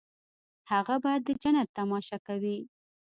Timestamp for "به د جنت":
1.03-1.67